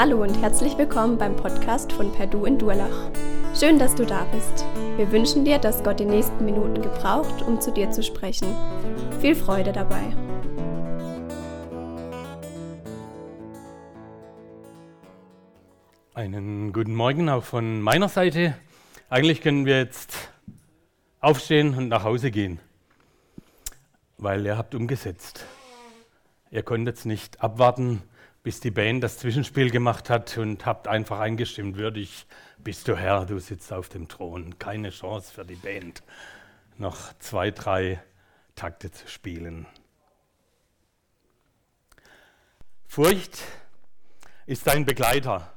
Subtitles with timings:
[0.00, 3.10] Hallo und herzlich willkommen beim Podcast von Perdu in Durlach.
[3.58, 4.64] Schön, dass du da bist.
[4.96, 8.54] Wir wünschen dir, dass Gott die nächsten Minuten gebraucht, um zu dir zu sprechen.
[9.20, 10.04] Viel Freude dabei.
[16.14, 18.54] Einen guten Morgen auch von meiner Seite.
[19.10, 20.30] Eigentlich können wir jetzt
[21.18, 22.60] aufstehen und nach Hause gehen,
[24.16, 25.44] weil ihr habt umgesetzt.
[26.52, 28.04] Ihr konntet nicht abwarten,
[28.48, 32.24] bis die Band das Zwischenspiel gemacht hat und habt einfach eingestimmt, würdig
[32.56, 34.58] bist du Herr, du sitzt auf dem Thron.
[34.58, 36.02] Keine Chance für die Band,
[36.78, 38.02] noch zwei, drei
[38.54, 39.66] Takte zu spielen.
[42.86, 43.38] Furcht
[44.46, 45.52] ist ein Begleiter.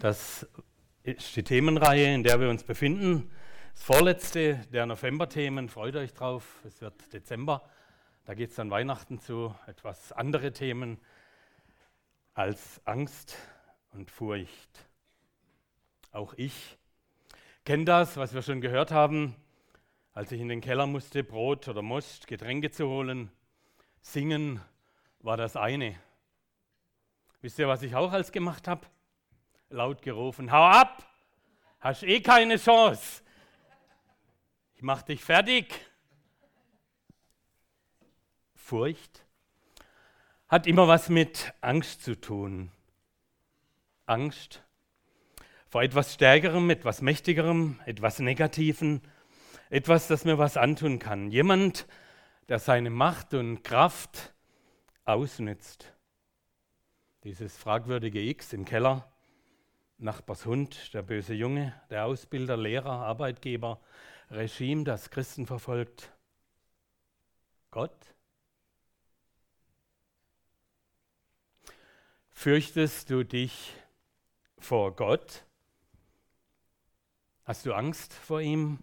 [0.00, 0.46] Das
[1.02, 3.30] ist die Themenreihe, in der wir uns befinden.
[3.72, 7.62] Das vorletzte der November-Themen, freut euch drauf, es wird Dezember.
[8.26, 10.98] Da geht es dann Weihnachten zu, etwas andere Themen
[12.34, 13.36] als Angst
[13.92, 14.86] und Furcht.
[16.12, 16.78] Auch ich
[17.64, 19.36] kenne das, was wir schon gehört haben,
[20.12, 23.30] als ich in den Keller musste, Brot oder Most, Getränke zu holen.
[24.00, 24.60] Singen
[25.20, 25.98] war das eine.
[27.42, 28.86] Wisst ihr, was ich auch als gemacht habe?
[29.68, 31.06] Laut gerufen, hau ab,
[31.78, 33.22] hast eh keine Chance.
[34.74, 35.86] Ich mach dich fertig.
[38.54, 39.24] Furcht
[40.50, 42.72] hat immer was mit Angst zu tun.
[44.06, 44.64] Angst
[45.68, 49.00] vor etwas Stärkerem, etwas Mächtigerem, etwas Negativem,
[49.70, 51.30] etwas, das mir was antun kann.
[51.30, 51.86] Jemand,
[52.48, 54.34] der seine Macht und Kraft
[55.04, 55.94] ausnützt.
[57.22, 59.08] Dieses fragwürdige X im Keller,
[59.98, 63.80] Nachbars Hund, der böse Junge, der Ausbilder, Lehrer, Arbeitgeber,
[64.32, 66.12] Regime, das Christen verfolgt.
[67.70, 67.94] Gott
[72.42, 73.74] Fürchtest du dich
[74.56, 75.44] vor Gott?
[77.44, 78.78] Hast du Angst vor ihm?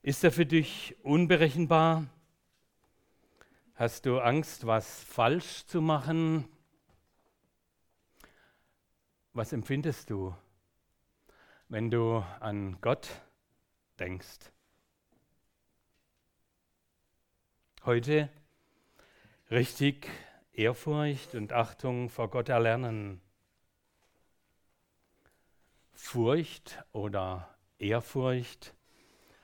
[0.00, 2.06] Ist er für dich unberechenbar?
[3.74, 6.48] Hast du Angst, was falsch zu machen?
[9.34, 10.34] Was empfindest du,
[11.68, 13.06] wenn du an Gott
[13.98, 14.50] denkst?
[17.84, 18.30] Heute
[19.50, 20.08] richtig
[20.58, 23.20] Ehrfurcht und Achtung vor Gott erlernen.
[25.92, 28.74] Furcht oder Ehrfurcht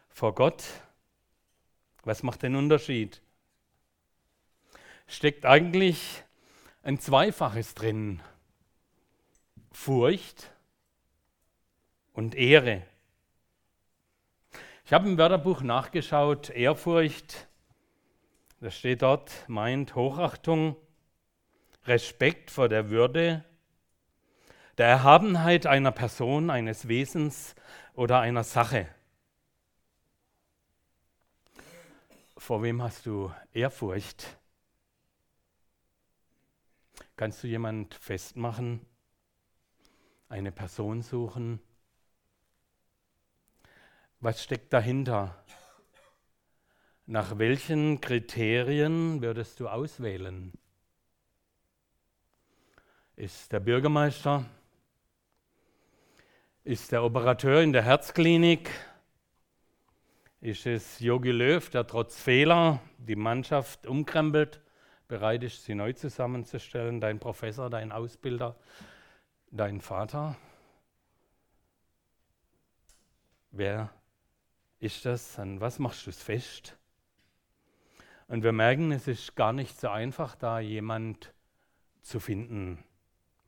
[0.09, 0.65] vor Gott,
[2.03, 3.23] was macht den Unterschied?
[5.07, 6.25] Steckt eigentlich
[6.83, 8.21] ein Zweifaches drin.
[9.71, 10.51] Furcht
[12.13, 12.83] und Ehre.
[14.85, 17.47] Ich habe im Wörterbuch nachgeschaut, Ehrfurcht,
[18.61, 20.77] das steht dort, meint Hochachtung,
[21.87, 23.45] Respekt vor der Würde,
[24.79, 27.55] der Erhabenheit einer Person, eines Wesens
[27.93, 28.89] oder einer Sache.
[32.39, 34.39] Vor wem hast du Ehrfurcht?
[37.17, 38.85] Kannst du jemand festmachen?
[40.29, 41.61] Eine Person suchen?
[44.21, 45.45] Was steckt dahinter?
[47.07, 50.53] Nach welchen Kriterien würdest du auswählen?
[53.17, 54.45] Ist der Bürgermeister,
[56.65, 58.71] ist der Operateur in der Herzklinik,
[60.41, 64.61] ist es Jogi Löw, der trotz Fehler die Mannschaft umkrempelt,
[65.07, 68.57] bereit ist, sie neu zusammenzustellen, dein Professor, dein Ausbilder,
[69.51, 70.37] dein Vater?
[73.53, 73.91] Wer
[74.81, 75.39] ist das?
[75.39, 76.77] An was machst du es fest?
[78.27, 81.33] Und wir merken, es ist gar nicht so einfach, da jemand
[82.03, 82.83] zu finden,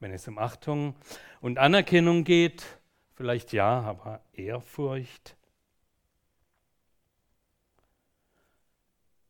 [0.01, 0.95] wenn es um Achtung
[1.41, 2.65] und Anerkennung geht,
[3.15, 5.37] vielleicht ja, aber Ehrfurcht.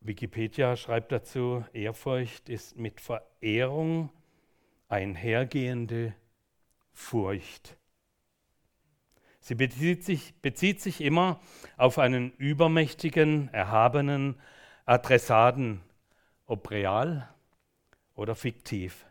[0.00, 4.10] Wikipedia schreibt dazu, Ehrfurcht ist mit Verehrung
[4.88, 6.14] einhergehende
[6.92, 7.76] Furcht.
[9.40, 11.40] Sie bezieht sich, bezieht sich immer
[11.76, 14.40] auf einen übermächtigen, erhabenen
[14.86, 15.82] Adressaten,
[16.46, 17.28] ob real
[18.14, 19.06] oder fiktiv.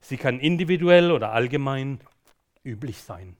[0.00, 2.00] Sie kann individuell oder allgemein
[2.64, 3.36] üblich sein.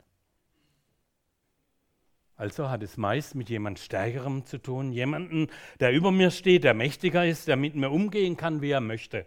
[2.36, 5.48] Also hat es meist mit jemand Stärkerem zu tun, jemanden,
[5.78, 9.26] der über mir steht, der mächtiger ist, der mit mir umgehen kann, wie er möchte.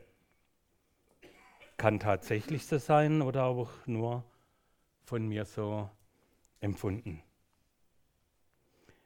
[1.78, 4.24] Kann tatsächlich so sein oder auch nur
[5.04, 5.90] von mir so
[6.60, 7.22] empfunden.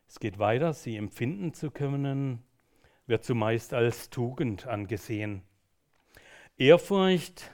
[0.07, 2.43] Es geht weiter, sie empfinden zu können,
[3.07, 5.41] wird zumeist als Tugend angesehen.
[6.57, 7.51] Ehrfurcht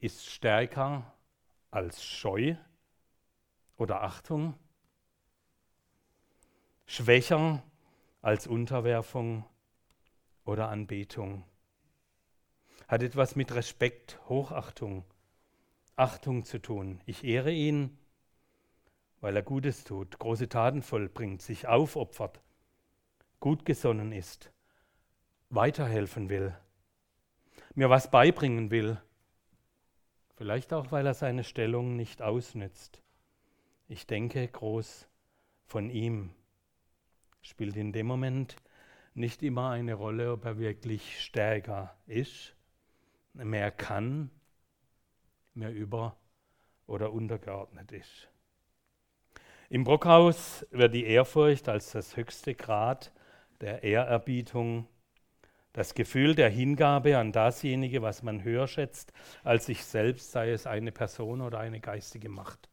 [0.00, 1.12] ist stärker
[1.70, 2.56] als Scheu
[3.76, 4.54] oder Achtung,
[6.86, 7.62] schwächer
[8.22, 9.44] als Unterwerfung
[10.44, 11.44] oder Anbetung.
[12.88, 15.04] Hat etwas mit Respekt, Hochachtung,
[15.96, 17.00] Achtung zu tun.
[17.06, 17.96] Ich ehre ihn,
[19.20, 22.40] weil er Gutes tut, große Taten vollbringt, sich aufopfert,
[23.38, 24.50] gut gesonnen ist,
[25.50, 26.56] weiterhelfen will,
[27.74, 29.00] mir was beibringen will,
[30.40, 33.02] vielleicht auch, weil er seine Stellung nicht ausnützt.
[33.88, 35.06] Ich denke groß
[35.66, 36.30] von ihm.
[37.42, 38.56] Spielt in dem Moment
[39.12, 42.56] nicht immer eine Rolle, ob er wirklich stärker ist,
[43.34, 44.30] mehr kann,
[45.52, 46.16] mehr über-
[46.86, 48.30] oder untergeordnet ist.
[49.68, 53.12] Im Brockhaus wird die Ehrfurcht als das höchste Grad
[53.60, 54.88] der Ehrerbietung,
[55.72, 59.12] das Gefühl der Hingabe an dasjenige, was man höher schätzt
[59.44, 62.68] als sich selbst, sei es eine Person oder eine geistige Macht,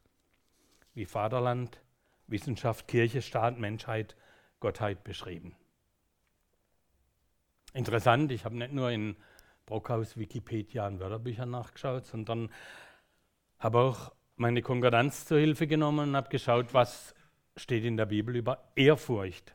[0.94, 1.80] wie Vaterland,
[2.26, 4.16] Wissenschaft, Kirche, Staat, Menschheit,
[4.60, 5.56] Gottheit beschrieben.
[7.72, 9.16] Interessant, ich habe nicht nur in
[9.66, 12.50] Brockhaus Wikipedia und Wörterbüchern nachgeschaut, sondern
[13.58, 17.14] habe auch meine Konkordanz zur Hilfe genommen und habe geschaut, was
[17.56, 19.54] steht in der Bibel über Ehrfurcht.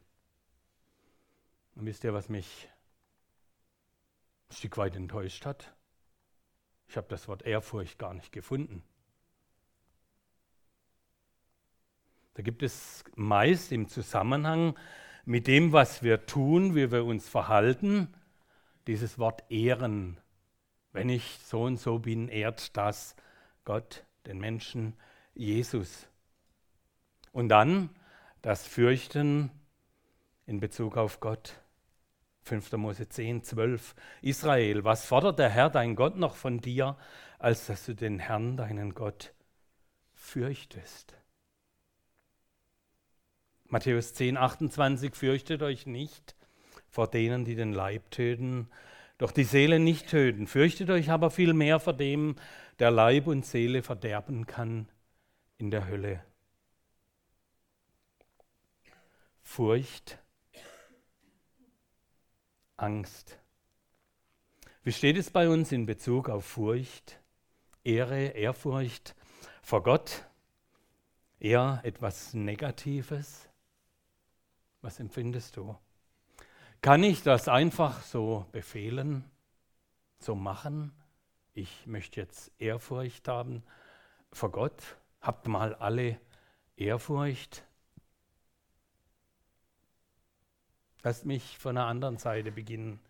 [1.76, 2.70] Und wisst ihr, was mich
[4.54, 5.74] Stück weit enttäuscht hat?
[6.88, 8.84] Ich habe das Wort Ehrfurcht gar nicht gefunden.
[12.36, 14.78] Da gibt es meist im Zusammenhang
[15.26, 18.14] mit dem, was wir tun, wie wir uns verhalten,
[18.88, 20.20] dieses Wort ehren.
[20.92, 23.16] Wenn ich so und so bin, ehrt das
[23.66, 24.96] Gott, den Menschen,
[25.34, 26.08] Jesus.
[27.32, 27.90] Und dann
[28.42, 29.52] das Fürchten
[30.46, 31.63] in Bezug auf Gott.
[32.44, 32.74] 5.
[32.74, 33.96] Mose 10, 12.
[34.22, 36.98] Israel, was fordert der Herr, dein Gott, noch von dir,
[37.40, 39.34] als dass du den Herrn, deinen Gott,
[40.14, 41.16] fürchtest?
[43.66, 46.36] Matthäus 10, 28, fürchtet euch nicht
[46.90, 48.70] vor denen, die den Leib töten,
[49.18, 50.46] doch die Seele nicht töten.
[50.46, 52.36] Fürchtet euch aber vielmehr vor dem,
[52.78, 54.88] der Leib und Seele verderben kann
[55.58, 56.24] in der Hölle.
[59.42, 60.20] Furcht,
[62.78, 63.40] Angst.
[64.84, 67.20] Wie steht es bei uns in Bezug auf Furcht,
[67.84, 69.16] Ehre, Ehrfurcht
[69.62, 70.26] vor Gott?
[71.40, 73.48] Eher etwas Negatives?
[74.82, 75.78] Was empfindest du?
[76.82, 79.24] Kann ich das einfach so befehlen,
[80.20, 80.92] so machen?
[81.54, 83.64] Ich möchte jetzt Ehrfurcht haben
[84.34, 84.98] vor Gott.
[85.22, 86.20] Habt mal alle
[86.76, 87.64] Ehrfurcht.
[91.04, 93.02] Lasst mich von der anderen Seite beginnen.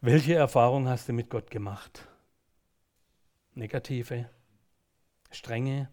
[0.00, 2.08] Welche Erfahrung hast du mit Gott gemacht?
[3.54, 4.28] Negative,
[5.30, 5.88] strenge,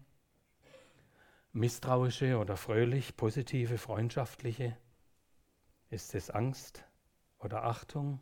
[1.52, 4.76] misstrauische oder fröhlich, positive, freundschaftliche?
[5.88, 6.84] Ist es Angst
[7.38, 8.18] oder Achtung,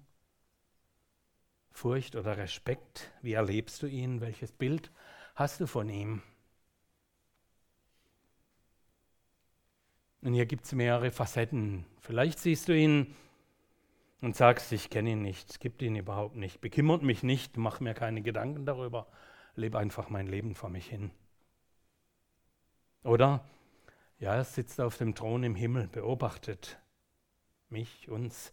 [1.70, 3.10] Furcht oder Respekt?
[3.22, 4.20] Wie erlebst du ihn?
[4.20, 4.92] Welches Bild
[5.34, 6.22] hast du von ihm?
[10.24, 11.84] Und hier gibt es mehrere Facetten.
[12.00, 13.14] Vielleicht siehst du ihn
[14.22, 17.80] und sagst, ich kenne ihn nicht, es gibt ihn überhaupt nicht, bekümmert mich nicht, mach
[17.80, 19.06] mir keine Gedanken darüber,
[19.54, 21.10] lebe einfach mein Leben vor mich hin.
[23.02, 23.44] Oder,
[24.18, 26.78] ja, er sitzt auf dem Thron im Himmel, beobachtet
[27.68, 28.50] mich, uns,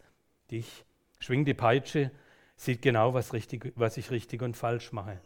[0.51, 0.83] dich,
[1.19, 2.11] schwingt die Peitsche,
[2.57, 5.21] sieht genau, was, richtig, was ich richtig und falsch mache.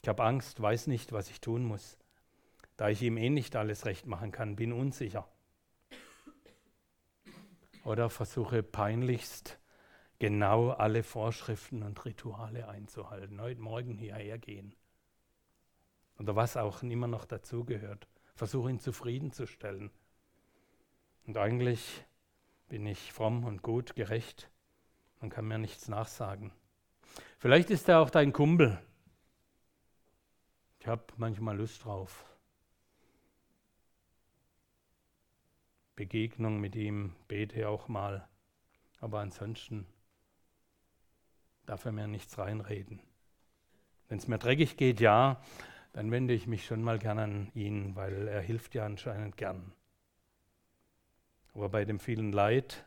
[0.00, 1.98] Ich habe Angst, weiß nicht, was ich tun muss.
[2.78, 5.28] Da ich ihm eh nicht alles recht machen kann, bin unsicher.
[7.84, 9.58] Oder versuche peinlichst
[10.18, 13.40] genau alle Vorschriften und Rituale einzuhalten.
[13.40, 14.74] Heute Morgen hierher gehen.
[16.18, 19.90] Oder was auch immer noch dazugehört versuche ihn zufriedenzustellen.
[21.26, 22.04] Und eigentlich
[22.68, 24.50] bin ich fromm und gut, gerecht
[25.20, 26.52] und kann mir nichts nachsagen.
[27.38, 28.82] Vielleicht ist er auch dein Kumpel.
[30.80, 32.24] Ich habe manchmal Lust drauf.
[35.96, 38.28] Begegnung mit ihm, bete auch mal.
[39.00, 39.86] Aber ansonsten
[41.66, 43.00] darf er mir nichts reinreden.
[44.08, 45.42] Wenn es mir dreckig geht, ja,
[45.92, 49.72] dann wende ich mich schon mal gern an ihn, weil er hilft ja anscheinend gern.
[51.54, 52.86] Aber bei dem vielen Leid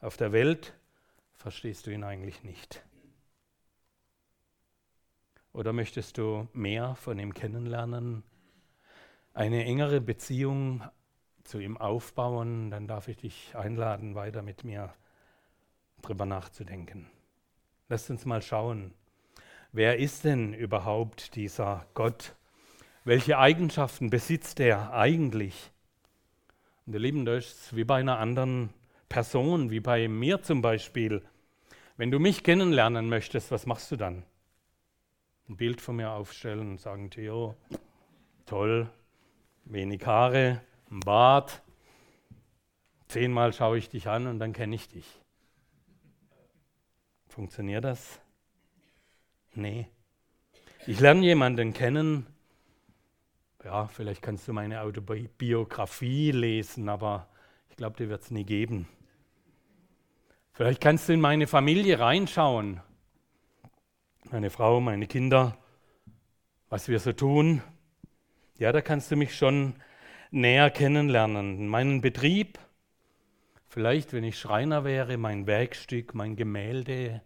[0.00, 0.74] auf der Welt
[1.32, 2.84] verstehst du ihn eigentlich nicht.
[5.52, 8.22] Oder möchtest du mehr von ihm kennenlernen,
[9.32, 10.82] eine engere Beziehung
[11.44, 14.92] zu ihm aufbauen, dann darf ich dich einladen, weiter mit mir
[16.02, 17.10] drüber nachzudenken.
[17.88, 18.92] Lasst uns mal schauen,
[19.72, 22.34] wer ist denn überhaupt dieser Gott?
[23.04, 25.70] Welche Eigenschaften besitzt er eigentlich?
[26.86, 28.70] Und ihr Lieben, das ist wie bei einer anderen
[29.08, 31.22] Person, wie bei mir zum Beispiel.
[31.96, 34.24] Wenn du mich kennenlernen möchtest, was machst du dann?
[35.48, 37.54] Ein Bild von mir aufstellen und sagen, Theo,
[38.46, 38.90] toll,
[39.64, 41.62] wenig Haare, ein Bart,
[43.08, 45.06] zehnmal schaue ich dich an und dann kenne ich dich.
[47.28, 48.20] Funktioniert das?
[49.54, 49.88] Nee.
[50.86, 52.26] Ich lerne jemanden kennen,
[53.64, 57.28] ja, vielleicht kannst du meine Autobiografie lesen, aber
[57.70, 58.86] ich glaube, die wird es nie geben.
[60.52, 62.80] Vielleicht kannst du in meine Familie reinschauen,
[64.30, 65.56] meine Frau, meine Kinder,
[66.68, 67.62] was wir so tun.
[68.58, 69.74] Ja, da kannst du mich schon
[70.34, 71.68] näher kennenlernen.
[71.68, 72.58] Meinen Betrieb,
[73.68, 77.22] vielleicht, wenn ich Schreiner wäre, mein Werkstück, mein Gemälde,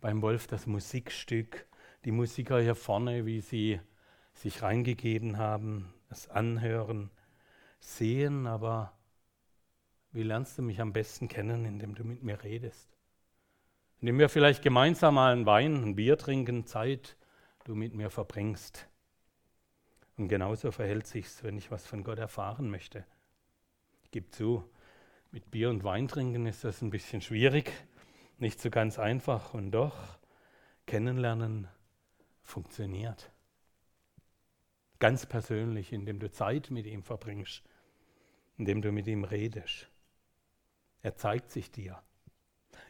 [0.00, 1.66] beim Wolf das Musikstück,
[2.04, 3.80] die Musiker hier vorne, wie sie
[4.34, 7.10] sich reingegeben haben, das Anhören,
[7.80, 8.92] Sehen, aber
[10.10, 12.98] wie lernst du mich am besten kennen, indem du mit mir redest?
[14.00, 17.16] Indem wir vielleicht gemeinsam mal einen Wein, ein Bier trinken, Zeit
[17.64, 18.88] du mit mir verbringst.
[20.18, 23.06] Und genauso verhält sich's, wenn ich was von Gott erfahren möchte.
[24.02, 24.68] Ich gebe zu,
[25.30, 27.72] mit Bier und Wein trinken ist das ein bisschen schwierig,
[28.38, 30.18] nicht so ganz einfach und doch
[30.86, 31.68] kennenlernen
[32.42, 33.30] funktioniert.
[34.98, 37.62] Ganz persönlich, indem du Zeit mit ihm verbringst,
[38.56, 39.88] indem du mit ihm redest.
[41.02, 42.02] Er zeigt sich dir.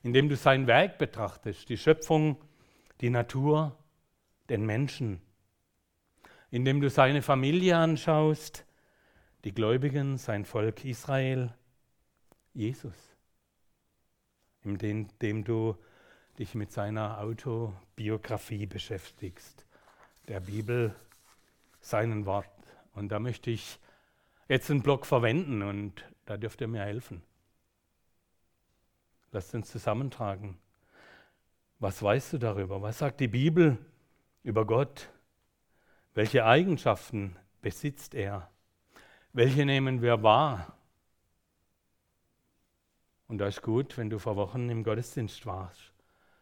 [0.03, 2.43] Indem du sein Werk betrachtest, die Schöpfung,
[3.03, 3.77] die Natur,
[4.49, 5.21] den Menschen.
[6.51, 8.65] Indem du seine Familie anschaust,
[9.45, 11.55] die Gläubigen, sein Volk Israel,
[12.55, 13.17] Jesus.
[14.63, 15.77] Indem du
[16.39, 19.67] dich mit seiner Autobiografie beschäftigst,
[20.29, 20.95] der Bibel
[21.81, 22.49] seinen Wort.
[22.95, 23.79] Und da möchte ich
[24.49, 27.23] jetzt einen Block verwenden und da dürft ihr mir helfen.
[29.31, 30.59] Lasst uns zusammentragen.
[31.79, 32.83] Was weißt du darüber?
[32.83, 33.79] Was sagt die Bibel
[34.43, 35.11] über Gott?
[36.19, 38.51] Welche Eigenschaften besitzt er?
[39.33, 40.77] Welche nehmen wir wahr?
[43.29, 45.95] Und da ist gut, wenn du vor Wochen im Gottesdienst warst.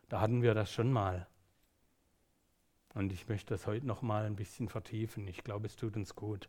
[0.09, 1.26] Da hatten wir das schon mal.
[2.95, 5.28] Und ich möchte das heute noch mal ein bisschen vertiefen.
[5.28, 6.49] Ich glaube, es tut uns gut.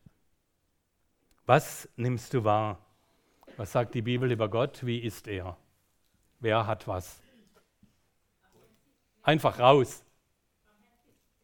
[1.46, 2.80] Was nimmst du wahr?
[3.58, 4.86] Was sagt die Bibel über Gott?
[4.86, 5.58] Wie ist er?
[6.40, 7.22] Wer hat was?
[9.22, 10.06] Einfach raus.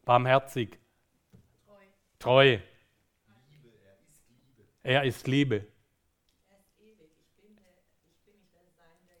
[0.06, 0.78] Barmherzig.
[2.24, 2.58] Treu.
[4.82, 5.66] Er ist Liebe.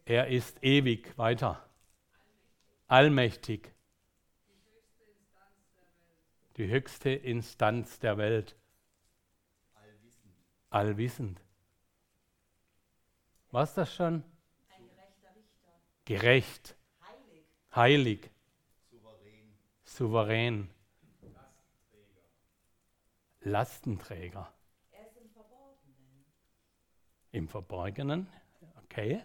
[0.06, 1.18] Er ist ewig.
[1.18, 1.68] Weiter.
[2.86, 3.74] Allmächtig
[6.56, 8.56] die höchste Instanz der Welt.
[10.70, 11.42] Allwissend.
[13.50, 14.24] Was das schon?
[14.70, 15.72] Ein gerechter Richter.
[16.06, 16.76] Gerecht.
[17.02, 17.44] Heilig.
[17.74, 18.30] Heilig.
[18.90, 19.52] Souverän.
[19.84, 20.73] Souverän.
[23.44, 24.52] Lastenträger.
[24.90, 26.24] Er ist im Verborgenen.
[27.32, 28.26] Im Verborgenen?
[28.84, 29.22] Okay.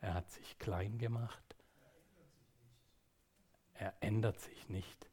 [0.00, 1.56] Er hat sich klein gemacht.
[3.74, 5.10] Er ändert sich nicht.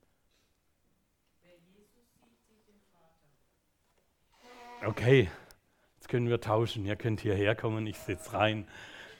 [4.85, 5.29] Okay,
[5.95, 6.85] jetzt können wir tauschen.
[6.85, 8.67] Ihr könnt hierher kommen, ich sitze rein.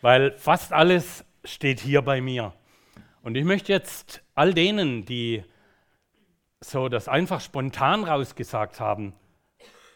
[0.01, 2.53] Weil fast alles steht hier bei mir.
[3.21, 5.45] Und ich möchte jetzt all denen, die
[6.63, 9.13] so das einfach spontan rausgesagt haben,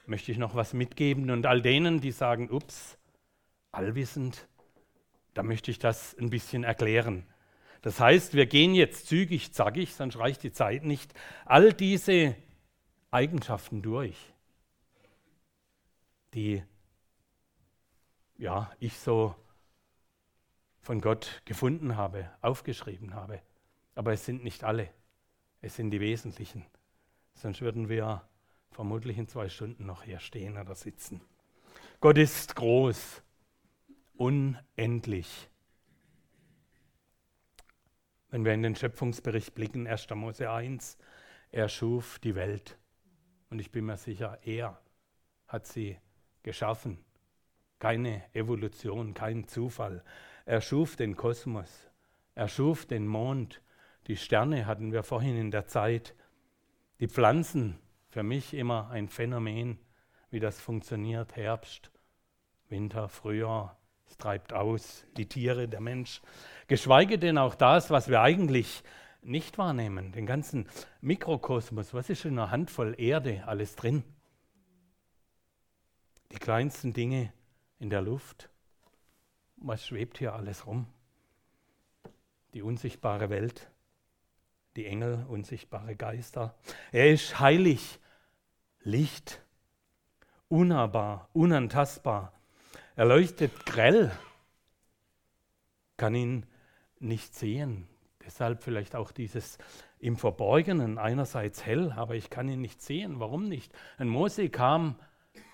[0.06, 1.30] möchte ich noch was mitgeben.
[1.32, 2.98] Und all denen, die sagen, ups,
[3.72, 4.48] allwissend,
[5.34, 7.26] da möchte ich das ein bisschen erklären.
[7.82, 11.14] Das heißt, wir gehen jetzt zügig, zackig, sonst reicht die Zeit nicht,
[11.46, 12.36] all diese
[13.12, 14.18] Eigenschaften durch,
[16.34, 16.64] die
[18.38, 19.36] ja, ich so
[20.82, 23.42] von Gott gefunden habe, aufgeschrieben habe.
[23.96, 24.90] Aber es sind nicht alle,
[25.62, 26.66] es sind die wesentlichen.
[27.34, 28.28] Sonst würden wir
[28.72, 31.22] vermutlich in zwei Stunden noch hier stehen oder sitzen.
[32.00, 33.22] Gott ist groß,
[34.16, 35.50] unendlich
[38.30, 40.10] wenn wir in den Schöpfungsbericht blicken, 1.
[40.12, 40.98] Mose 1,
[41.52, 42.78] er schuf die Welt.
[43.50, 44.80] Und ich bin mir sicher, er
[45.48, 45.98] hat sie
[46.44, 47.04] geschaffen.
[47.80, 50.04] Keine Evolution, kein Zufall.
[50.46, 51.90] Er schuf den Kosmos.
[52.36, 53.62] Er schuf den Mond.
[54.08, 56.16] Die Sterne hatten wir vorhin in der Zeit.
[57.00, 57.78] Die Pflanzen,
[58.10, 59.78] für mich immer ein Phänomen,
[60.30, 61.36] wie das funktioniert.
[61.36, 61.92] Herbst,
[62.70, 66.22] Winter, Frühjahr, es treibt aus, die Tiere, der Mensch.
[66.68, 68.84] Geschweige denn auch das, was wir eigentlich
[69.22, 70.70] nicht wahrnehmen, den ganzen
[71.02, 74.04] Mikrokosmos, was ist in einer Handvoll Erde alles drin?
[76.32, 77.34] Die kleinsten Dinge
[77.80, 78.50] in der Luft,
[79.58, 80.88] was schwebt hier alles rum?
[82.54, 83.70] Die unsichtbare Welt,
[84.78, 86.56] die Engel, unsichtbare Geister.
[86.92, 88.00] Er ist heilig,
[88.80, 89.42] Licht,
[90.48, 92.32] unnahbar, unantastbar.
[92.96, 94.12] Er leuchtet grell,
[95.98, 96.46] kann ihn
[97.00, 97.88] nicht sehen.
[98.24, 99.58] Deshalb vielleicht auch dieses
[100.00, 103.20] im Verborgenen, einerseits hell, aber ich kann ihn nicht sehen.
[103.20, 103.74] Warum nicht?
[103.98, 104.96] Ein Mose kam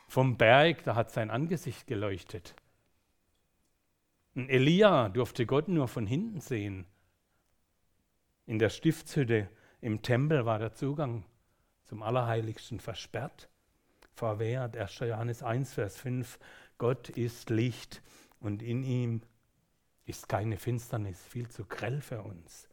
[0.08, 2.56] vom Berg, da hat sein Angesicht geleuchtet.
[4.36, 6.86] Ein Elia durfte Gott nur von hinten sehen.
[8.46, 11.24] In der Stiftshütte im Tempel war der Zugang
[11.86, 13.50] zum Allerheiligsten versperrt,
[14.14, 14.76] verwehrt.
[14.76, 15.00] 1.
[15.00, 16.40] Johannes 1, Vers 5.
[16.78, 18.02] Gott ist Licht
[18.40, 19.22] und in ihm
[20.06, 22.68] ist keine Finsternis, viel zu grell für uns.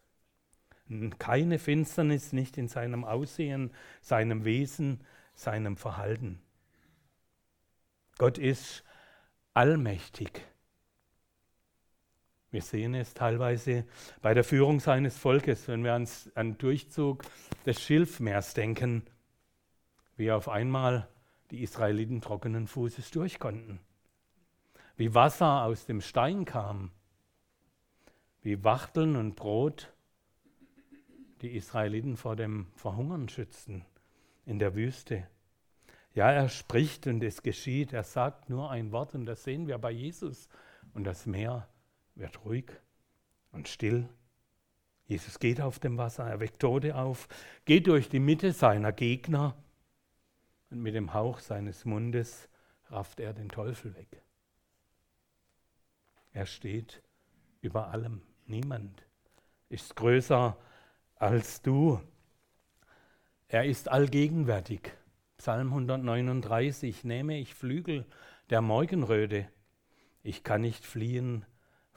[1.21, 6.43] Keine Finsternis nicht in seinem Aussehen, seinem Wesen, seinem Verhalten.
[8.19, 8.83] Gott ist
[9.55, 10.50] allmächtig.
[12.51, 13.85] Wir sehen es teilweise
[14.23, 17.23] bei der Führung seines Volkes, wenn wir ans, an den Durchzug
[17.65, 19.05] des Schilfmeers denken,
[20.17, 21.09] wie auf einmal
[21.53, 23.81] die Israeliten trockenen Fußes durch konnten.
[24.97, 26.91] Wie Wasser aus dem Stein kam,
[28.43, 29.93] wie Wachteln und Brot
[31.43, 33.85] die Israeliten vor dem Verhungern schützten
[34.45, 35.27] in der Wüste.
[36.15, 37.93] Ja, er spricht und es geschieht.
[37.93, 40.49] Er sagt nur ein Wort und das sehen wir bei Jesus.
[40.93, 41.69] Und das Meer
[42.21, 42.71] wird ruhig
[43.51, 44.09] und still.
[45.07, 47.27] Jesus geht auf dem Wasser, er weckt Tote auf,
[47.65, 49.57] geht durch die Mitte seiner Gegner
[50.71, 52.49] und mit dem Hauch seines Mundes
[52.91, 54.23] rafft er den Teufel weg.
[56.33, 57.03] Er steht
[57.61, 58.23] über allem.
[58.47, 59.05] Niemand
[59.69, 60.57] ist größer
[61.17, 62.01] als du.
[63.49, 64.93] Er ist allgegenwärtig.
[65.39, 68.07] Psalm 139, nehme ich Flügel
[68.51, 69.49] der Morgenröte,
[70.23, 71.47] ich kann nicht fliehen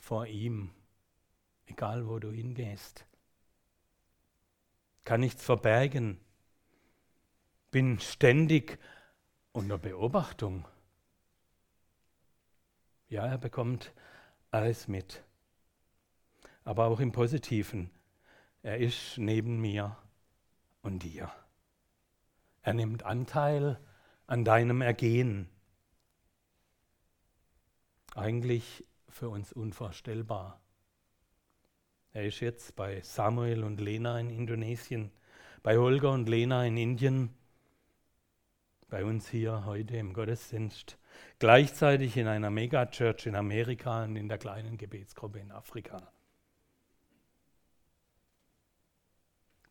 [0.03, 0.71] vor ihm,
[1.65, 3.05] egal wo du hingehst.
[5.03, 6.19] Kann nichts verbergen,
[7.71, 8.79] bin ständig
[9.51, 10.67] unter Beobachtung.
[13.07, 13.93] Ja, er bekommt
[14.51, 15.23] alles mit
[16.63, 17.89] aber auch im Positiven.
[18.61, 19.97] Er ist neben mir
[20.81, 21.31] und dir.
[22.61, 23.79] Er nimmt Anteil
[24.27, 25.49] an deinem Ergehen.
[28.15, 30.59] Eigentlich für uns unvorstellbar.
[32.11, 35.11] Er ist jetzt bei Samuel und Lena in Indonesien,
[35.63, 37.33] bei Holger und Lena in Indien,
[38.89, 40.97] bei uns hier heute im Gottesdienst,
[41.39, 46.11] gleichzeitig in einer Megachurch in Amerika und in der kleinen Gebetsgruppe in Afrika.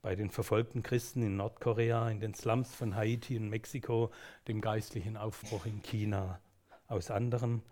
[0.03, 4.11] bei den verfolgten Christen in Nordkorea, in den Slums von Haiti und Mexiko,
[4.49, 6.41] dem geistlichen Aufbruch in China.
[6.89, 7.63] Aus anderem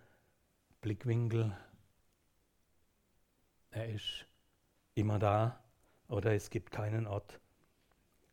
[0.81, 1.57] Blickwinkel,
[3.71, 4.27] er ist
[4.95, 5.62] immer da
[6.09, 7.40] oder es gibt keinen Ort,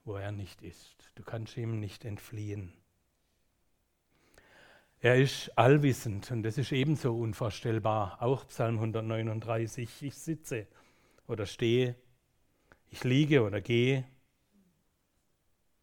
[0.03, 1.11] wo er nicht ist.
[1.15, 2.73] Du kannst ihm nicht entfliehen.
[4.99, 8.21] Er ist allwissend und das ist ebenso unvorstellbar.
[8.21, 10.67] Auch Psalm 139, ich sitze
[11.27, 11.95] oder stehe
[12.89, 14.05] ich liege oder gehe,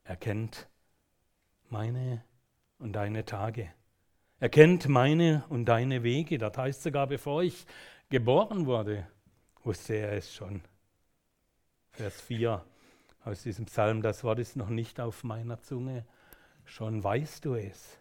[0.04, 0.68] er kennt
[1.68, 2.24] meine
[2.78, 3.72] und deine Tage.
[4.40, 6.38] Er kennt meine und deine Wege.
[6.38, 7.66] Das heißt sogar, bevor ich
[8.08, 9.06] geboren wurde,
[9.62, 10.62] wusste er es schon.
[11.92, 12.64] Vers 4
[13.24, 16.04] aus diesem Psalm, das Wort ist noch nicht auf meiner Zunge,
[16.64, 17.98] schon weißt du es.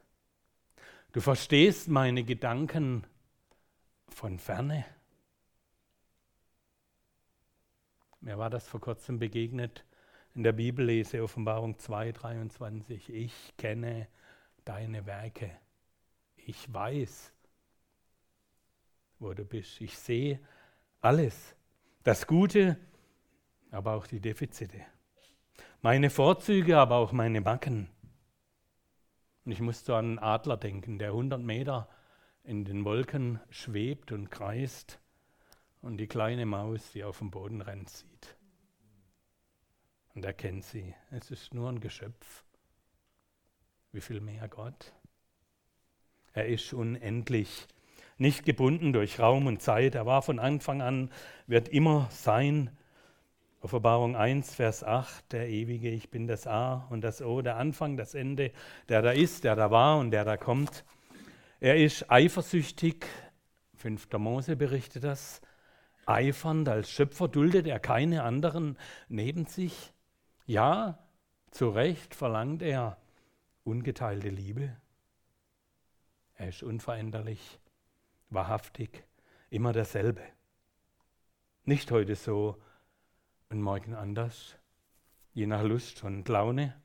[1.14, 3.06] Du verstehst meine Gedanken
[4.10, 4.86] von ferne.
[8.20, 9.86] Mir war das vor kurzem begegnet
[10.34, 13.10] in der Bibellese, Offenbarung 2, 23.
[13.14, 14.08] Ich kenne
[14.66, 15.52] deine Werke.
[16.46, 17.34] Ich weiß,
[19.20, 19.80] wo du bist.
[19.82, 20.40] Ich sehe
[21.02, 21.56] alles.
[22.04, 22.78] Das Gute,
[23.72, 24.82] aber auch die Defizite.
[25.82, 27.90] Meine Vorzüge, aber auch meine Macken.
[29.46, 31.90] Und ich musste an einen Adler denken, der 100 Meter
[32.44, 35.00] in den Wolken schwebt und kreist
[35.82, 38.38] und die kleine Maus, die auf dem Boden rennt, sieht.
[40.14, 40.94] Und er kennt sie.
[41.12, 42.44] Es ist nur ein Geschöpf.
[43.92, 44.94] Wie viel mehr Gott?
[46.34, 47.68] Er ist unendlich,
[48.18, 49.96] nicht gebunden durch Raum und Zeit.
[49.96, 51.12] Er war von Anfang an,
[51.48, 52.72] wird immer sein.
[53.62, 57.96] Offenbarung 1, Vers 8, der Ewige, ich bin das A und das O, der Anfang,
[57.96, 58.52] das Ende,
[58.90, 60.84] der da ist, der da war und der da kommt.
[61.62, 63.06] Er ist eifersüchtig,
[63.76, 64.12] 5.
[64.18, 65.40] Mose berichtet das,
[66.06, 69.94] Eifernd als Schöpfer duldet er keine anderen neben sich.
[70.46, 71.00] Ja,
[71.52, 72.98] zu Recht verlangt er
[73.64, 74.76] ungeteilte Liebe.
[76.44, 77.58] Er ist unveränderlich,
[78.30, 79.06] wahrhaftig,
[79.50, 80.24] immer derselbe.
[81.64, 82.62] Nicht heute so
[83.48, 84.58] und morgen anders,
[85.34, 86.76] je nach Lust und Laune.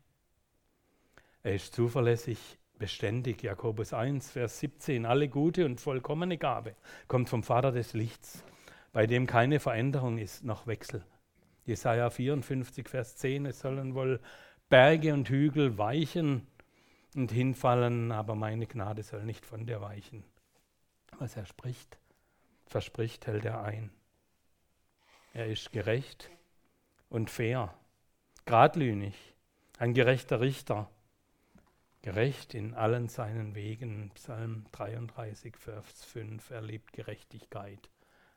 [1.42, 2.38] Er ist zuverlässig,
[2.79, 3.42] beständig.
[3.42, 5.05] Jakobus 1, Vers 17.
[5.05, 6.77] Alle gute und vollkommene Gabe
[7.09, 8.44] kommt vom Vater des Lichts,
[8.92, 11.05] bei dem keine Veränderung ist noch Wechsel.
[11.64, 13.47] Jesaja 54, Vers 10.
[13.47, 14.21] Es sollen wohl
[14.68, 16.47] Berge und Hügel weichen
[17.14, 20.25] und hinfallen, aber meine Gnade soll nicht von dir weichen.
[21.18, 21.99] Was er spricht,
[22.66, 23.90] verspricht, hält er ein.
[25.33, 26.31] Er ist gerecht
[27.09, 27.75] und fair,
[28.44, 29.35] geradlinig,
[29.79, 30.90] ein gerechter Richter
[32.03, 37.90] Gerecht in allen seinen Wegen, Psalm 33, Vers 5, er liebt Gerechtigkeit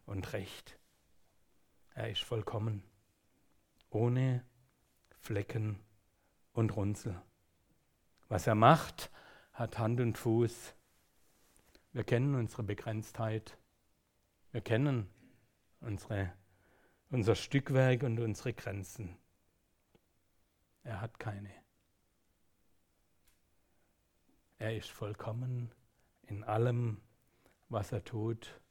[0.05, 0.79] und Recht.
[1.93, 2.83] Er ist vollkommen,
[3.91, 4.43] ohne
[5.19, 5.79] Flecken
[6.53, 7.21] und Runzel.
[8.31, 9.11] Was er macht,
[9.51, 10.73] hat Hand und Fuß.
[11.91, 13.57] Wir kennen unsere Begrenztheit.
[14.53, 15.09] Wir kennen
[15.81, 16.31] unsere,
[17.09, 19.17] unser Stückwerk und unsere Grenzen.
[20.83, 21.51] Er hat keine.
[24.59, 25.75] Er ist vollkommen
[26.21, 27.01] in allem,
[27.67, 28.61] was er tut.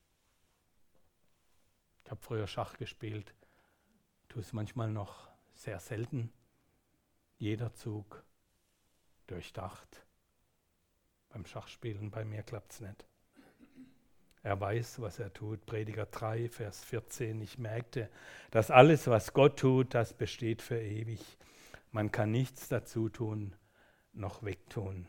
[2.06, 3.34] Ich habe früher Schach gespielt,
[4.30, 6.32] tue es manchmal noch sehr selten.
[7.36, 8.24] Jeder Zug
[9.30, 10.04] durchdacht.
[11.30, 13.06] Beim Schachspielen bei mir klappt es nicht.
[14.42, 15.66] Er weiß, was er tut.
[15.66, 17.40] Prediger 3, Vers 14.
[17.42, 18.08] Ich merkte,
[18.50, 21.20] dass alles, was Gott tut, das besteht für ewig.
[21.92, 23.54] Man kann nichts dazu tun,
[24.12, 25.06] noch wegtun.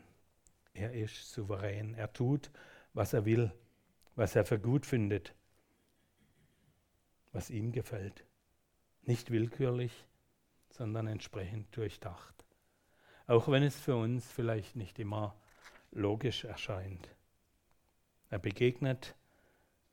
[0.74, 1.94] Er ist souverän.
[1.94, 2.50] Er tut,
[2.92, 3.52] was er will,
[4.16, 5.34] was er für gut findet,
[7.32, 8.24] was ihm gefällt.
[9.02, 10.06] Nicht willkürlich,
[10.70, 12.44] sondern entsprechend durchdacht.
[13.26, 15.34] Auch wenn es für uns vielleicht nicht immer
[15.90, 17.08] logisch erscheint.
[18.30, 19.14] Er begegnet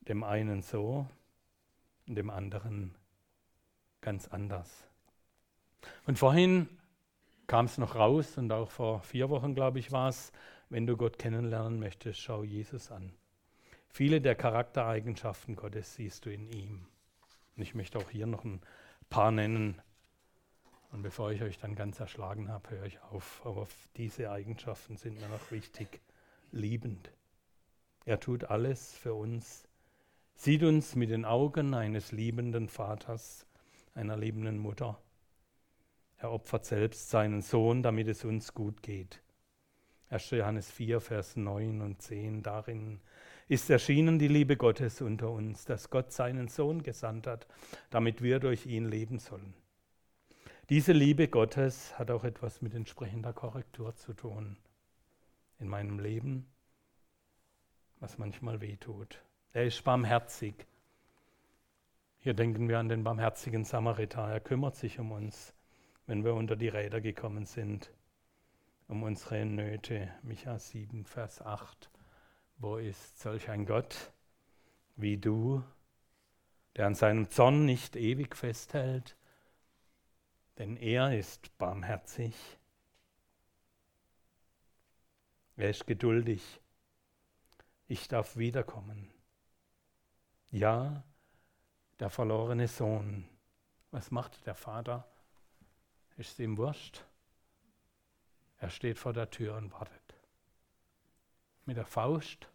[0.00, 1.06] dem einen so
[2.06, 2.94] und dem anderen
[4.00, 4.86] ganz anders.
[6.06, 6.68] Und vorhin
[7.46, 10.32] kam es noch raus und auch vor vier Wochen, glaube ich, war es,
[10.68, 13.12] wenn du Gott kennenlernen möchtest, schau Jesus an.
[13.88, 16.86] Viele der Charaktereigenschaften Gottes siehst du in ihm.
[17.56, 18.60] Und ich möchte auch hier noch ein
[19.10, 19.82] paar nennen.
[20.92, 23.42] Und bevor ich euch dann ganz erschlagen habe, höre ich auf.
[23.44, 26.00] Aber diese Eigenschaften sind mir noch wichtig.
[26.52, 27.12] Liebend.
[28.04, 29.68] Er tut alles für uns,
[30.34, 33.46] sieht uns mit den Augen eines liebenden Vaters,
[33.94, 35.00] einer liebenden Mutter.
[36.16, 39.22] Er opfert selbst seinen Sohn, damit es uns gut geht.
[40.08, 40.30] 1.
[40.30, 42.42] Johannes 4, Vers 9 und 10.
[42.42, 43.00] Darin
[43.48, 47.46] ist erschienen die Liebe Gottes unter uns, dass Gott seinen Sohn gesandt hat,
[47.90, 49.54] damit wir durch ihn leben sollen.
[50.70, 54.56] Diese Liebe Gottes hat auch etwas mit entsprechender Korrektur zu tun
[55.58, 56.46] in meinem Leben,
[57.98, 59.20] was manchmal wehtut.
[59.52, 60.54] Er ist barmherzig.
[62.20, 64.22] Hier denken wir an den barmherzigen Samariter.
[64.22, 65.52] Er kümmert sich um uns,
[66.06, 67.90] wenn wir unter die Räder gekommen sind
[68.86, 70.12] um unsere Nöte.
[70.22, 71.90] Micha 7, Vers 8.
[72.58, 74.12] Wo ist solch ein Gott
[74.94, 75.64] wie du,
[76.76, 79.16] der an seinem Zorn nicht ewig festhält,
[80.60, 82.34] denn er ist barmherzig.
[85.56, 86.60] Er ist geduldig.
[87.88, 89.10] Ich darf wiederkommen.
[90.50, 91.02] Ja,
[91.98, 93.26] der verlorene Sohn.
[93.90, 95.10] Was macht der Vater?
[96.18, 97.06] Ist ihm wurscht?
[98.58, 100.14] Er steht vor der Tür und wartet.
[101.64, 102.50] Mit der Faust.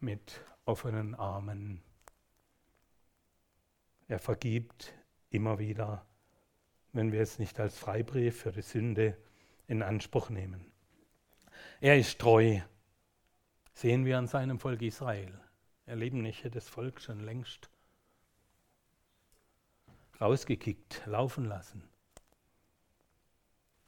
[0.00, 1.82] Mit offenen Armen.
[4.08, 4.94] Er vergibt
[5.30, 6.06] immer wieder,
[6.92, 9.16] wenn wir es nicht als Freibrief für die Sünde
[9.66, 10.70] in Anspruch nehmen.
[11.80, 12.60] Er ist treu.
[13.74, 15.40] Sehen wir an seinem Volk Israel.
[15.86, 17.70] Er leben nicht das Volk schon längst
[20.22, 21.82] rausgekickt, laufen lassen.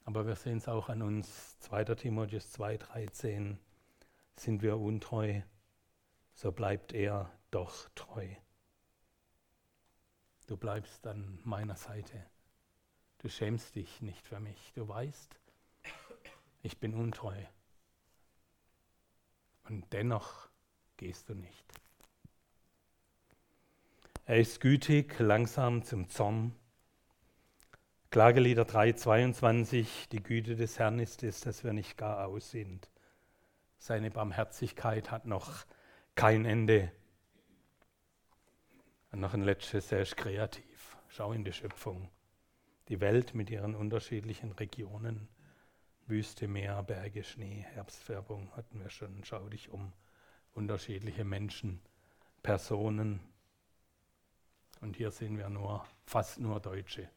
[0.04, 1.84] Aber wir sehen es auch an uns, 2.
[1.94, 3.56] Timotheus 2,13,
[4.36, 5.42] sind wir untreu,
[6.34, 8.28] so bleibt er doch treu.
[10.46, 12.26] Du bleibst an meiner Seite.
[13.18, 14.72] Du schämst dich nicht für mich.
[14.74, 15.40] Du weißt,
[16.62, 17.36] ich bin untreu.
[19.68, 20.48] Und dennoch
[20.98, 21.64] gehst du nicht.
[24.26, 26.54] Er ist gütig, langsam zum Zorn.
[28.10, 32.88] Klagelieder 3,22, die Güte des Herrn ist es, dass wir nicht gar aus sind,
[33.86, 35.66] Seine Barmherzigkeit hat noch
[36.14, 36.92] kein Ende.
[39.12, 40.96] Und noch ein letztes, ist kreativ.
[41.08, 42.10] Schau in die Schöpfung.
[42.88, 45.28] Die Welt mit ihren unterschiedlichen Regionen.
[46.06, 49.24] Wüste, Meer, Berge, Schnee, Herbstfärbung hatten wir schon.
[49.24, 49.92] Schau dich um.
[50.52, 51.80] Unterschiedliche Menschen,
[52.42, 53.20] Personen.
[54.80, 57.08] Und hier sehen wir nur, fast nur Deutsche.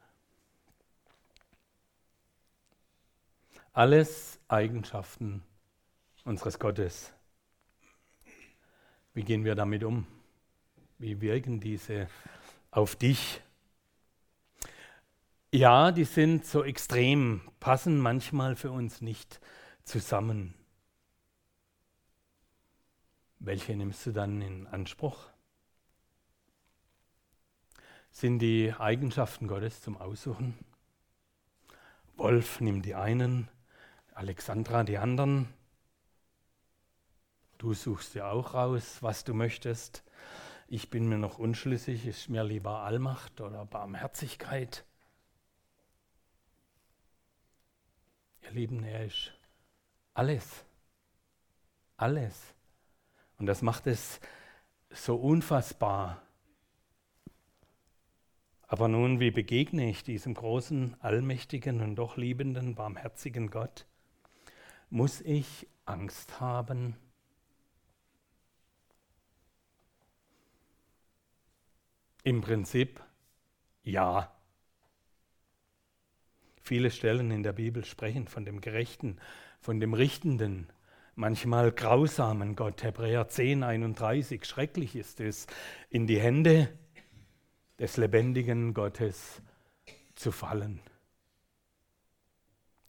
[3.73, 5.43] Alles Eigenschaften
[6.23, 7.13] unseres Gottes.
[9.17, 10.05] Wie gehen wir damit um?
[10.99, 12.07] Wie wirken diese
[12.69, 13.41] auf dich?
[15.51, 19.41] Ja, die sind so extrem, passen manchmal für uns nicht
[19.83, 20.53] zusammen.
[23.39, 25.31] Welche nimmst du dann in Anspruch?
[28.11, 30.59] Sind die Eigenschaften Gottes zum Aussuchen?
[32.17, 33.49] Wolf nimmt die einen,
[34.13, 35.56] Alexandra die anderen.
[37.57, 40.03] Du suchst dir auch raus, was du möchtest.
[40.67, 44.85] Ich bin mir noch unschlüssig, ist mir lieber Allmacht oder Barmherzigkeit.
[48.43, 49.33] Ihr Lieben, er ist
[50.13, 50.65] alles.
[51.95, 52.53] Alles.
[53.39, 54.19] Und das macht es
[54.91, 56.21] so unfassbar.
[58.67, 63.87] Aber nun, wie begegne ich diesem großen, allmächtigen und doch liebenden, barmherzigen Gott?
[64.89, 66.97] Muss ich Angst haben?
[72.27, 73.01] Im Prinzip
[73.83, 74.35] ja.
[76.61, 79.17] Viele Stellen in der Bibel sprechen von dem Gerechten,
[79.61, 80.67] von dem Richtenden,
[81.15, 82.83] manchmal grausamen Gott.
[82.83, 84.43] Hebräer 10, 31.
[84.43, 85.47] Schrecklich ist es,
[85.89, 86.67] in die Hände
[87.79, 89.41] des lebendigen Gottes
[90.15, 90.81] zu fallen.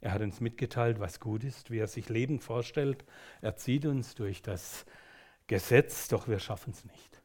[0.01, 3.05] Er hat uns mitgeteilt, was gut ist, wie er sich Leben vorstellt.
[3.41, 4.85] Er zieht uns durch das
[5.47, 7.18] Gesetz, doch wir schaffen es nicht.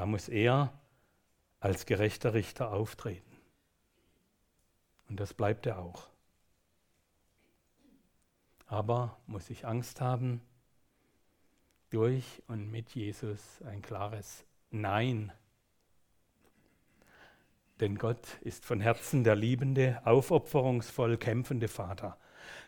[0.00, 0.72] Da muss er
[1.58, 3.36] als gerechter Richter auftreten.
[5.10, 6.08] Und das bleibt er auch.
[8.64, 10.40] Aber muss ich Angst haben,
[11.90, 15.34] durch und mit Jesus ein klares Nein.
[17.80, 22.16] Denn Gott ist von Herzen der liebende, aufopferungsvoll kämpfende Vater,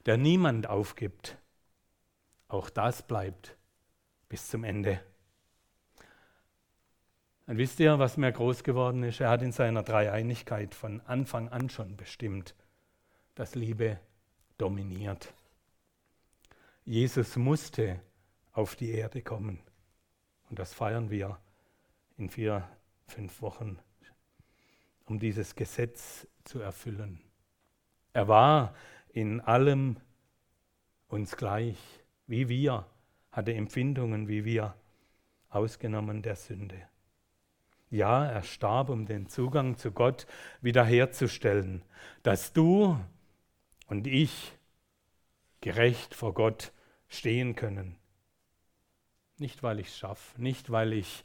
[0.05, 1.39] der niemand aufgibt.
[2.49, 3.57] Auch das bleibt
[4.29, 5.03] bis zum Ende.
[7.47, 9.21] Und wisst ihr, was mir groß geworden ist?
[9.21, 12.55] Er hat in seiner Dreieinigkeit von Anfang an schon bestimmt,
[13.35, 13.99] dass Liebe
[14.59, 15.33] dominiert.
[16.85, 18.01] Jesus musste
[18.53, 19.59] auf die Erde kommen.
[20.51, 21.39] Und das feiern wir
[22.19, 22.69] in vier,
[23.07, 23.79] fünf Wochen,
[25.07, 27.21] um dieses Gesetz zu erfüllen.
[28.13, 28.75] Er war
[29.13, 29.97] in allem
[31.09, 31.79] uns gleich,
[32.27, 32.87] wie wir,
[33.31, 34.75] hatte Empfindungen wie wir,
[35.49, 36.89] ausgenommen der Sünde.
[37.93, 40.27] Ja, er starb, um den Zugang zu Gott
[40.63, 41.85] wiederherzustellen,
[42.23, 42.99] dass du
[43.87, 44.57] und ich
[45.61, 46.73] gerecht vor Gott
[47.09, 47.99] stehen können.
[49.37, 51.23] Nicht, weil ich es schaffe, nicht, weil ich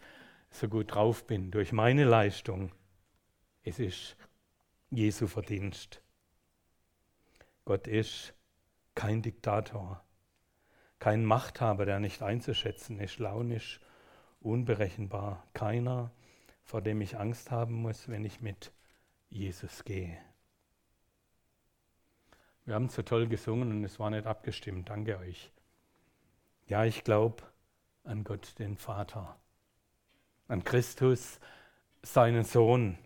[0.51, 2.73] so gut drauf bin, durch meine Leistung.
[3.63, 4.17] Es ist
[4.89, 6.01] Jesu Verdienst.
[7.63, 8.34] Gott ist
[8.93, 10.03] kein Diktator,
[10.99, 13.80] kein Machthaber, der nicht einzuschätzen ist, launisch,
[14.41, 16.12] unberechenbar, keiner,
[16.67, 18.73] vor dem ich Angst haben muss, wenn ich mit
[19.30, 20.17] Jesus gehe.
[22.65, 24.89] Wir haben so toll gesungen und es war nicht abgestimmt.
[24.89, 25.49] Danke euch.
[26.67, 27.43] Ja, ich glaube
[28.03, 29.38] an Gott, den Vater,
[30.49, 31.39] an Christus,
[32.03, 32.97] seinen Sohn,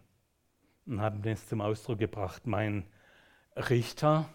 [0.88, 2.88] und haben es zum Ausdruck gebracht, mein
[3.56, 4.28] Richter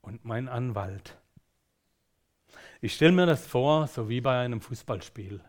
[0.00, 1.16] und mein Anwalt.
[2.80, 5.40] Ich stelle mir das vor, so wie bei einem Fußballspiel.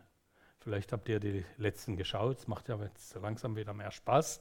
[0.63, 4.39] Vielleicht habt ihr die letzten geschaut, es macht ja jetzt langsam wieder mehr Spaß.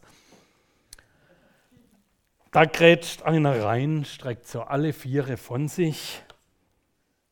[2.53, 6.23] Da grätscht einer rein, streckt so alle Viere von sich,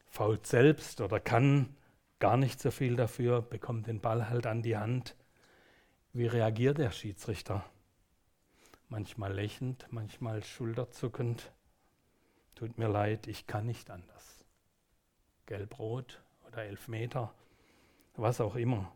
[0.08, 1.76] fault selbst oder kann
[2.18, 5.14] gar nicht so viel dafür, bekommt den Ball halt an die Hand.
[6.12, 7.64] Wie reagiert der Schiedsrichter?
[8.88, 11.52] Manchmal lächelnd, manchmal schulterzuckend.
[12.56, 14.44] Tut mir leid, ich kann nicht anders.
[15.46, 17.32] Gelb-Rot oder Elfmeter
[18.20, 18.92] was auch immer.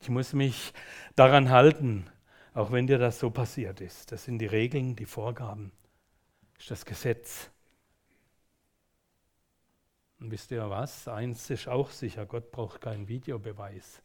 [0.00, 0.72] Ich muss mich
[1.16, 2.10] daran halten,
[2.52, 4.12] auch wenn dir das so passiert ist.
[4.12, 5.72] Das sind die Regeln, die Vorgaben,
[6.54, 7.50] das ist das Gesetz.
[10.20, 11.08] Und wisst ihr was?
[11.08, 14.02] Eins ist auch sicher, Gott braucht keinen Videobeweis.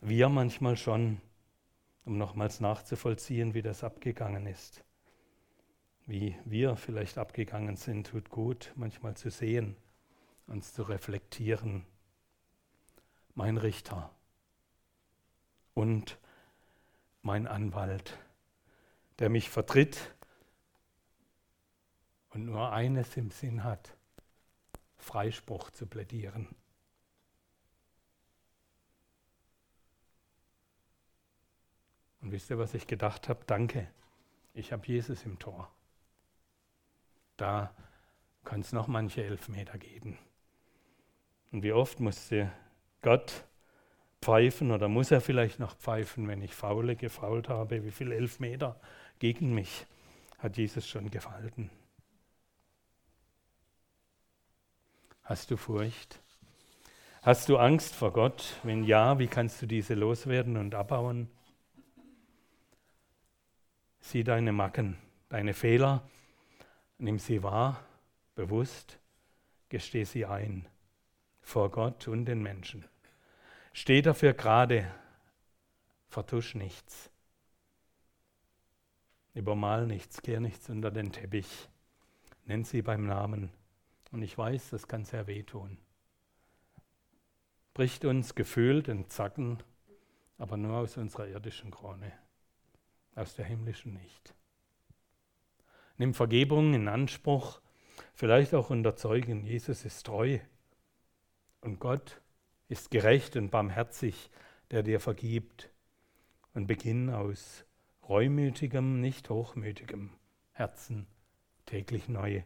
[0.00, 1.20] Wir manchmal schon,
[2.04, 4.84] um nochmals nachzuvollziehen, wie das abgegangen ist.
[6.06, 9.76] wie wir vielleicht abgegangen sind, tut gut, manchmal zu sehen,
[10.46, 11.86] uns zu reflektieren.
[13.34, 14.14] Mein Richter
[15.74, 16.18] und
[17.22, 18.18] mein Anwalt,
[19.18, 20.14] der mich vertritt
[22.30, 23.96] und nur eines im Sinn hat,
[24.98, 26.54] Freispruch zu plädieren.
[32.20, 33.44] Und wisst ihr, was ich gedacht habe?
[33.46, 33.86] Danke,
[34.54, 35.70] ich habe Jesus im Tor.
[37.36, 37.74] Da
[38.44, 40.18] kann es noch manche Elfmeter geben.
[41.54, 42.50] Und wie oft musste
[43.00, 43.44] Gott
[44.20, 47.84] pfeifen oder muss er vielleicht noch pfeifen, wenn ich faule, gefault habe?
[47.84, 48.74] Wie viele Elfmeter
[49.20, 49.86] gegen mich
[50.40, 51.70] hat Jesus schon gefalten?
[55.22, 56.18] Hast du Furcht?
[57.22, 58.58] Hast du Angst vor Gott?
[58.64, 61.30] Wenn ja, wie kannst du diese loswerden und abbauen?
[64.00, 64.96] Sieh deine Macken,
[65.28, 66.02] deine Fehler,
[66.98, 67.80] nimm sie wahr,
[68.34, 68.98] bewusst,
[69.68, 70.66] gesteh sie ein
[71.44, 72.84] vor Gott und den Menschen.
[73.72, 74.90] Steh dafür gerade,
[76.08, 77.10] vertusch nichts,
[79.34, 81.68] übermal nichts, kehr nichts unter den Teppich,
[82.44, 83.50] nenn sie beim Namen.
[84.10, 85.78] Und ich weiß, das kann sehr wehtun.
[87.72, 89.62] Bricht uns gefühlt in Zacken,
[90.38, 92.12] aber nur aus unserer irdischen Krone
[93.14, 94.34] aus der himmlischen nicht.
[95.96, 97.60] Nimm Vergebung in Anspruch,
[98.14, 100.38] vielleicht auch unter Zeugen, Jesus ist treu
[101.64, 102.20] und Gott
[102.68, 104.30] ist gerecht und barmherzig,
[104.70, 105.70] der dir vergibt.
[106.52, 107.64] Und beginn aus
[108.08, 110.10] reumütigem, nicht hochmütigem
[110.52, 111.08] Herzen
[111.66, 112.42] täglich neu.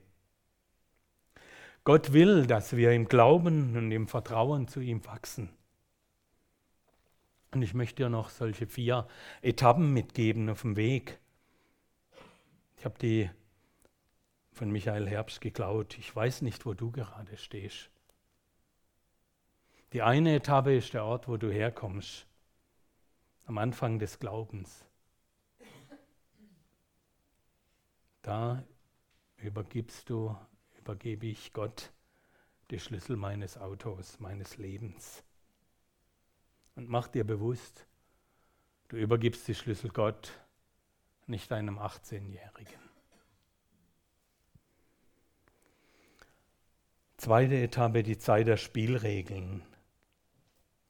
[1.84, 5.50] Gott will, dass wir im Glauben und im Vertrauen zu ihm wachsen.
[7.50, 9.08] Und ich möchte dir noch solche vier
[9.42, 11.18] Etappen mitgeben auf dem Weg.
[12.76, 13.30] Ich habe die
[14.52, 15.98] von Michael Herbst geklaut.
[15.98, 17.90] Ich weiß nicht, wo du gerade stehst.
[19.92, 22.26] Die eine Etappe ist der Ort, wo du herkommst,
[23.46, 24.84] am Anfang des Glaubens.
[28.20, 28.62] Da
[29.38, 30.36] übergibst du,
[30.78, 31.92] übergebe ich Gott
[32.70, 35.24] die Schlüssel meines Autos, meines Lebens.
[36.74, 37.86] Und mach dir bewusst,
[38.88, 40.32] du übergibst die Schlüssel Gott,
[41.26, 42.80] nicht einem 18-Jährigen.
[47.16, 49.62] Zweite Etappe, die Zeit der Spielregeln.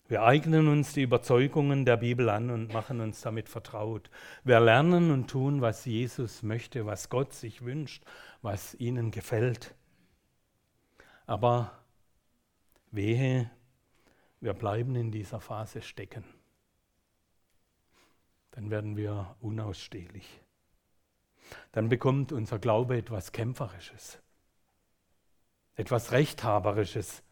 [0.09, 4.11] Wir eignen uns die Überzeugungen der Bibel an und machen uns damit vertraut.
[4.42, 8.05] Wir lernen und tun, was Jesus möchte, was Gott sich wünscht,
[8.40, 9.75] was ihnen gefällt.
[11.27, 11.73] Aber
[12.90, 13.51] wehe,
[14.40, 16.25] wir bleiben in dieser Phase stecken.
[18.53, 20.40] Dann werden wir unausstehlich.
[21.73, 24.18] Dann bekommt unser Glaube etwas Kämpferisches,
[25.75, 27.23] etwas Rechthaberisches.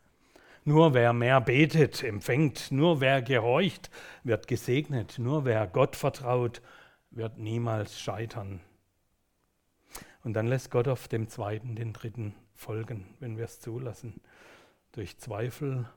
[0.68, 3.88] Nur wer mehr betet, empfängt, nur wer gehorcht,
[4.24, 6.60] wird gesegnet, nur wer Gott vertraut,
[7.12, 8.58] wird niemals scheitern.
[10.24, 14.20] Und dann lässt Gott auf dem zweiten, den dritten folgen, wenn wir es zulassen,
[14.90, 15.88] durch Zweifel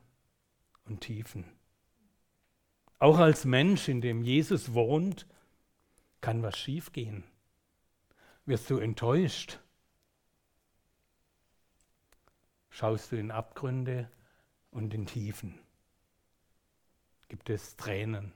[0.85, 1.45] und Tiefen.
[2.99, 5.25] Auch als Mensch, in dem Jesus wohnt,
[6.21, 7.23] kann was schiefgehen.
[8.45, 9.57] Wirst du enttäuscht?
[12.69, 14.11] Schaust du in Abgründe
[14.71, 15.59] und in Tiefen?
[17.27, 18.33] Gibt es Tränen?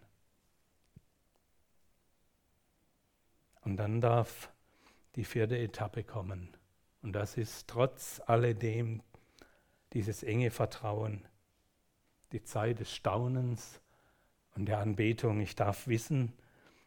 [3.62, 4.52] Und dann darf
[5.15, 6.50] die vierte Etappe kommen.
[7.02, 9.02] Und das ist trotz alledem
[9.93, 11.26] dieses enge Vertrauen
[12.32, 13.80] die Zeit des Staunens
[14.56, 15.39] und der Anbetung.
[15.39, 16.34] Ich darf wissen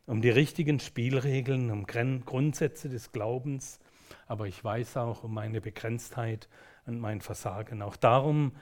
[0.07, 3.81] um die richtigen Spielregeln, um Grundsätze des Glaubens,
[4.27, 6.49] aber ich weiß auch um meine Begrenztheit
[6.87, 7.83] und mein Versagen.
[7.83, 8.53] Auch darum,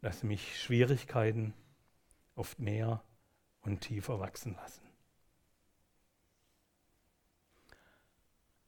[0.00, 1.54] dass mich Schwierigkeiten
[2.34, 3.02] oft mehr
[3.62, 4.82] und tiefer wachsen lassen.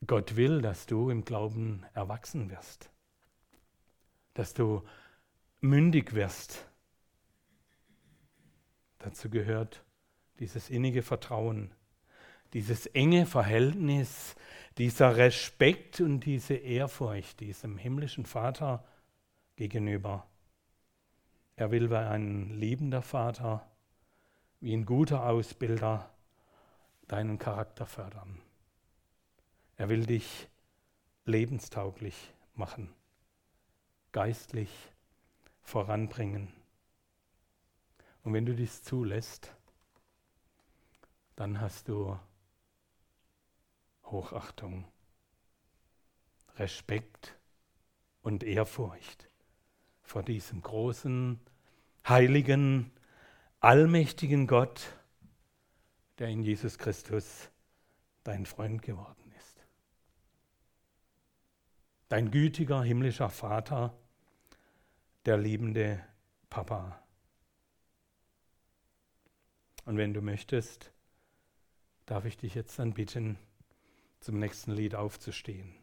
[0.07, 2.91] Gott will, dass du im Glauben erwachsen wirst,
[4.35, 4.83] dass du
[5.61, 6.67] mündig wirst,
[9.01, 9.83] Dazu gehört
[10.39, 11.73] dieses innige Vertrauen,
[12.53, 14.37] dieses enge Verhältnis,
[14.77, 18.85] dieser Respekt und diese Ehrfurcht diesem himmlischen Vater
[19.57, 20.27] gegenüber.
[21.61, 23.71] Er will wie ein liebender Vater,
[24.61, 26.09] wie ein guter Ausbilder
[27.07, 28.41] deinen Charakter fördern.
[29.77, 30.49] Er will dich
[31.27, 32.95] lebenstauglich machen,
[34.11, 34.71] geistlich
[35.61, 36.51] voranbringen.
[38.23, 39.55] Und wenn du dies zulässt,
[41.37, 42.19] dann hast du
[44.05, 44.91] Hochachtung
[46.57, 47.39] Respekt
[48.23, 49.29] und Ehrfurcht
[50.01, 51.39] vor diesem großen,
[52.09, 52.91] heiligen,
[53.61, 54.97] allmächtigen Gott,
[56.19, 57.51] der in Jesus Christus
[58.25, 59.67] dein Freund geworden ist.
[62.09, 63.97] Dein gütiger himmlischer Vater,
[65.25, 66.05] der liebende
[66.49, 67.03] Papa.
[69.85, 70.93] Und wenn du möchtest,
[72.07, 73.39] darf ich dich jetzt dann bitten,
[74.21, 75.75] zum nächsten Lied aufzustehen.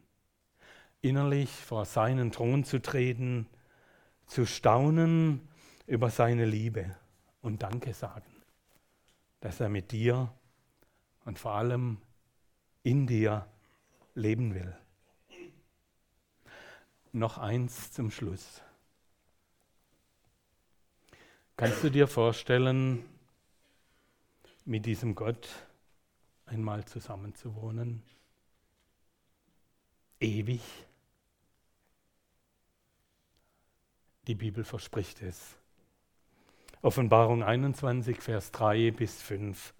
[1.01, 3.47] Innerlich vor seinen Thron zu treten,
[4.27, 5.47] zu staunen
[5.87, 6.95] über seine Liebe
[7.41, 8.29] und Danke sagen,
[9.39, 10.31] dass er mit dir
[11.25, 12.01] und vor allem
[12.83, 13.47] in dir
[14.13, 14.77] leben will.
[17.13, 18.61] Noch eins zum Schluss.
[21.55, 23.03] Kannst du dir vorstellen,
[24.65, 25.47] mit diesem Gott
[26.45, 28.03] einmal zusammenzuwohnen?
[30.19, 30.61] Ewig?
[34.27, 35.57] Die Bibel verspricht es.
[36.81, 39.73] Offenbarung 21, Vers 3 bis 5.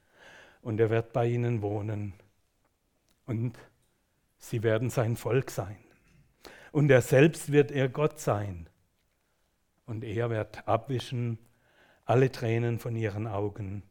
[0.62, 2.14] Und er wird bei ihnen wohnen
[3.26, 3.58] und
[4.38, 5.78] sie werden sein Volk sein.
[6.72, 8.70] Und er selbst wird ihr Gott sein.
[9.86, 11.38] Und er wird abwischen
[12.06, 13.84] alle Tränen von ihren Augen.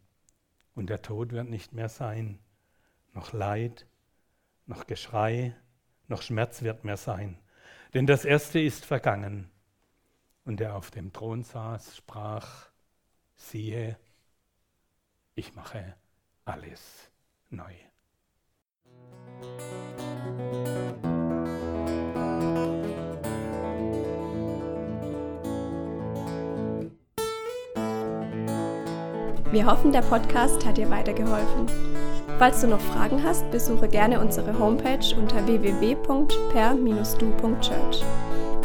[0.75, 2.39] Und der Tod wird nicht mehr sein,
[3.15, 3.87] noch Leid,
[4.67, 5.55] noch Geschrei,
[6.09, 7.39] noch Schmerz wird mehr sein.
[7.95, 9.51] Denn das Erste ist vergangen.
[10.45, 12.69] Und der auf dem Thron saß, sprach,
[13.37, 13.97] siehe,
[15.35, 15.95] ich mache
[16.45, 17.11] alles
[17.51, 17.75] neu.
[29.53, 31.67] Wir hoffen, der Podcast hat dir weitergeholfen.
[32.39, 38.26] Falls du noch Fragen hast, besuche gerne unsere Homepage unter www.per-du.church.